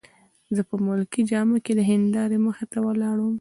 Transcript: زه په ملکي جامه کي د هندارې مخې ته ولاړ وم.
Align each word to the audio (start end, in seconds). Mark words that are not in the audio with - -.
زه 0.55 0.61
په 0.69 0.75
ملکي 0.85 1.21
جامه 1.31 1.57
کي 1.65 1.71
د 1.75 1.79
هندارې 1.89 2.37
مخې 2.45 2.65
ته 2.71 2.77
ولاړ 2.85 3.17
وم. 3.19 3.29